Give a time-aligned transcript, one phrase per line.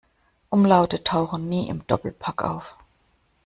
[0.49, 2.75] Umlaute tauchen nie im Doppelpack auf.